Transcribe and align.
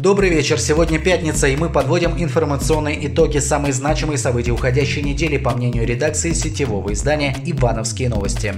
Добрый 0.00 0.30
вечер. 0.30 0.60
Сегодня 0.60 1.00
пятница, 1.00 1.48
и 1.48 1.56
мы 1.56 1.70
подводим 1.70 2.12
информационные 2.22 3.08
итоги 3.08 3.38
самые 3.38 3.72
значимые 3.72 4.16
события 4.16 4.52
уходящей 4.52 5.02
недели, 5.02 5.38
по 5.38 5.50
мнению 5.50 5.84
редакции 5.84 6.32
сетевого 6.34 6.92
издания 6.92 7.34
«Ивановские 7.44 8.08
новости». 8.08 8.54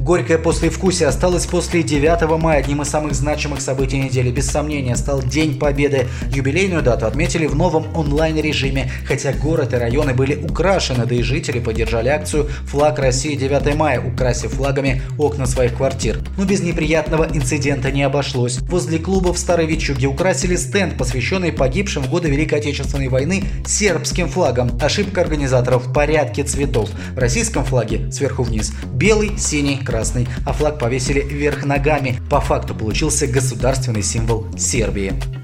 Горькое 0.00 0.38
послевкусие 0.38 1.08
осталось 1.08 1.44
после 1.44 1.82
9 1.82 2.40
мая. 2.40 2.60
Одним 2.60 2.80
из 2.80 2.88
самых 2.88 3.14
значимых 3.14 3.60
событий 3.60 3.98
недели, 3.98 4.30
без 4.30 4.46
сомнения, 4.46 4.96
стал 4.96 5.22
День 5.22 5.58
Победы. 5.58 6.06
Юбилейную 6.34 6.82
дату 6.82 7.04
отметили 7.04 7.44
в 7.44 7.54
новом 7.54 7.86
онлайн-режиме, 7.94 8.90
хотя 9.04 9.34
город 9.34 9.74
и 9.74 9.76
районы 9.76 10.14
были 10.14 10.42
украшены, 10.42 11.04
да 11.04 11.14
и 11.14 11.22
жители 11.22 11.60
поддержали 11.60 12.08
акцию 12.08 12.48
«Флаг 12.68 12.98
России 12.98 13.34
9 13.34 13.74
мая», 13.76 14.00
украсив 14.00 14.52
флагами 14.54 15.02
окна 15.18 15.44
своих 15.44 15.74
квартир. 15.74 16.18
Но 16.38 16.46
без 16.46 16.62
неприятного 16.62 17.28
инцидента 17.30 17.92
не 17.92 18.02
обошлось. 18.02 18.58
Возле 18.60 18.98
клуба 18.98 19.34
в 19.34 19.38
Старой 19.38 19.66
Вичуге 19.66 20.06
украсили 20.06 20.56
стенд, 20.56 20.96
посвященный 20.96 21.52
погибшим 21.52 22.04
в 22.04 22.10
годы 22.10 22.30
Великой 22.30 22.60
Отечественной 22.60 23.08
войны 23.08 23.44
сербским 23.66 24.30
флагом. 24.30 24.78
Ошибка 24.80 25.20
организаторов 25.20 25.88
в 25.88 25.92
порядке 25.92 26.42
цветов. 26.42 26.88
В 27.14 27.18
российском 27.18 27.66
флаге 27.66 28.10
сверху 28.10 28.44
вниз 28.44 28.72
белый, 28.94 29.36
синий, 29.36 29.76
красный 29.90 30.28
а 30.46 30.52
флаг 30.52 30.78
повесили 30.78 31.20
вверх 31.20 31.64
ногами. 31.64 32.20
По 32.30 32.40
факту 32.40 32.74
получился 32.74 33.26
государственный 33.26 34.02
символ 34.02 34.46
Сербии. 34.56 35.39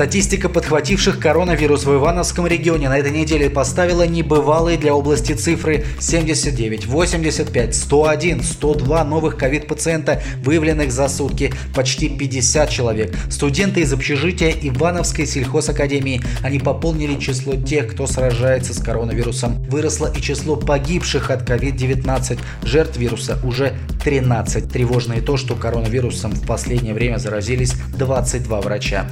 Статистика 0.00 0.48
подхвативших 0.48 1.18
коронавирус 1.18 1.84
в 1.84 1.94
Ивановском 1.94 2.46
регионе 2.46 2.88
на 2.88 2.96
этой 2.96 3.12
неделе 3.12 3.50
поставила 3.50 4.06
небывалые 4.06 4.78
для 4.78 4.94
области 4.94 5.34
цифры 5.34 5.84
79, 5.98 6.86
85, 6.86 7.74
101, 7.74 8.42
102 8.42 9.04
новых 9.04 9.36
ковид-пациента, 9.36 10.22
выявленных 10.42 10.90
за 10.90 11.06
сутки, 11.10 11.52
почти 11.74 12.08
50 12.08 12.70
человек. 12.70 13.14
Студенты 13.28 13.82
из 13.82 13.92
общежития 13.92 14.54
Ивановской 14.62 15.26
сельхозакадемии. 15.26 16.22
Они 16.42 16.58
пополнили 16.58 17.20
число 17.20 17.56
тех, 17.56 17.92
кто 17.92 18.06
сражается 18.06 18.72
с 18.72 18.78
коронавирусом. 18.78 19.62
Выросло 19.64 20.10
и 20.16 20.22
число 20.22 20.56
погибших 20.56 21.30
от 21.30 21.42
COVID-19. 21.46 22.38
Жертв 22.62 22.96
вируса 22.96 23.38
уже 23.44 23.74
13. 24.02 24.66
Тревожно 24.72 25.12
и 25.12 25.20
то, 25.20 25.36
что 25.36 25.56
коронавирусом 25.56 26.32
в 26.32 26.46
последнее 26.46 26.94
время 26.94 27.18
заразились 27.18 27.74
22 27.98 28.62
врача. 28.62 29.06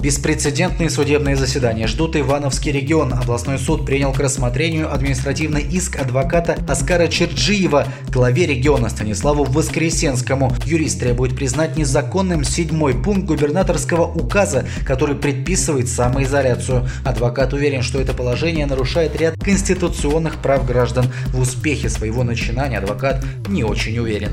Беспрецедентные 0.00 0.90
судебные 0.90 1.34
заседания 1.34 1.88
ждут 1.88 2.14
Ивановский 2.14 2.70
регион. 2.70 3.12
Областной 3.12 3.58
суд 3.58 3.84
принял 3.84 4.12
к 4.12 4.20
рассмотрению 4.20 4.94
административный 4.94 5.62
иск 5.62 5.98
адвоката 6.00 6.56
Оскара 6.68 7.08
Черджиева, 7.08 7.84
главе 8.12 8.46
региона 8.46 8.90
Станиславу 8.90 9.42
Воскресенскому. 9.42 10.54
Юрист 10.64 11.00
требует 11.00 11.34
признать 11.34 11.76
незаконным 11.76 12.44
седьмой 12.44 12.94
пункт 12.94 13.26
губернаторского 13.26 14.04
указа, 14.04 14.66
который 14.86 15.16
предписывает 15.16 15.88
самоизоляцию. 15.88 16.88
Адвокат 17.04 17.52
уверен, 17.52 17.82
что 17.82 18.00
это 18.00 18.14
положение 18.14 18.66
нарушает 18.66 19.16
ряд 19.20 19.34
конституционных 19.42 20.36
прав 20.36 20.64
граждан. 20.64 21.06
В 21.32 21.40
успехе 21.40 21.88
своего 21.88 22.22
начинания 22.22 22.78
адвокат 22.78 23.24
не 23.48 23.64
очень 23.64 23.98
уверен. 23.98 24.30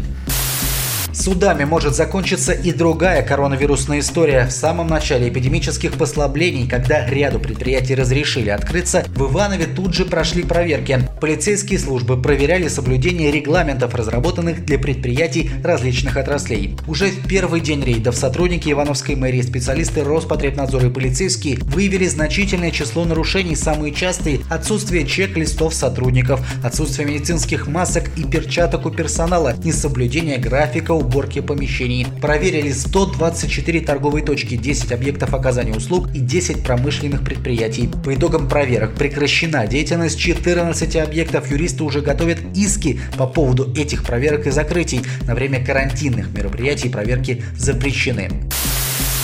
Судами 1.16 1.64
может 1.64 1.96
закончиться 1.96 2.52
и 2.52 2.74
другая 2.74 3.24
коронавирусная 3.24 4.00
история. 4.00 4.48
В 4.48 4.52
самом 4.52 4.88
начале 4.88 5.30
эпидемических 5.30 5.94
послаблений, 5.94 6.68
когда 6.68 7.08
ряду 7.08 7.40
предприятий 7.40 7.96
разрешили 7.96 8.50
открыться, 8.50 9.06
в 9.16 9.32
Иванове 9.32 9.66
тут 9.66 9.94
же 9.94 10.04
прошли 10.04 10.44
проверки. 10.44 11.00
Полицейские 11.22 11.80
службы 11.80 12.22
проверяли 12.22 12.68
соблюдение 12.68 13.32
регламентов, 13.32 13.96
разработанных 13.96 14.66
для 14.66 14.78
предприятий 14.78 15.50
различных 15.64 16.18
отраслей. 16.18 16.76
Уже 16.86 17.08
в 17.08 17.28
первый 17.28 17.62
день 17.62 17.82
рейдов 17.82 18.16
сотрудники 18.18 18.70
Ивановской 18.70 19.16
мэрии, 19.16 19.42
специалисты 19.42 20.04
Роспотребнадзора 20.04 20.88
и 20.88 20.92
полицейские 20.92 21.60
выявили 21.62 22.08
значительное 22.08 22.72
число 22.72 23.06
нарушений. 23.06 23.56
Самые 23.56 23.94
частые– 23.94 24.42
отсутствие 24.50 25.08
чек-листов 25.08 25.74
сотрудников, 25.74 26.46
отсутствие 26.62 27.08
медицинских 27.08 27.68
масок 27.68 28.10
и 28.18 28.26
перчаток 28.26 28.86
у 28.86 28.92
персонала, 28.92 29.56
несоблюдение 29.64 30.38
графика 30.38 30.92
уборки 31.06 31.42
помещений. 31.42 32.08
Проверили 32.22 32.72
124 32.72 33.82
торговые 33.82 34.26
точки, 34.26 34.56
10 34.56 34.92
объектов 34.92 35.34
оказания 35.34 35.74
услуг 35.74 36.10
и 36.14 36.20
10 36.20 36.64
промышленных 36.64 37.24
предприятий. 37.24 37.90
По 38.04 38.14
итогам 38.14 38.50
проверок 38.50 38.96
прекращена 38.96 39.68
деятельность 39.68 40.20
14 40.20 40.96
объектов. 40.98 41.50
Юристы 41.50 41.84
уже 41.84 42.02
готовят 42.02 42.40
иски 42.56 43.00
по 43.18 43.28
поводу 43.28 43.74
этих 43.76 44.04
проверок 44.04 44.48
и 44.48 44.52
закрытий. 44.52 45.02
На 45.28 45.36
время 45.36 45.64
карантинных 45.64 46.32
мероприятий 46.36 46.90
проверки 46.90 47.44
запрещены. 47.58 48.30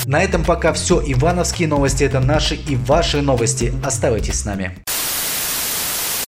На 0.05 0.23
этом 0.23 0.43
пока 0.43 0.73
все. 0.73 1.01
Ивановские 1.05 1.67
новости– 1.67 2.03
это 2.05 2.19
наши 2.19 2.55
и 2.55 2.75
ваши 2.75 3.21
новости. 3.21 3.73
Оставайтесь 3.83 4.39
с 4.39 4.45
нами. 4.45 4.71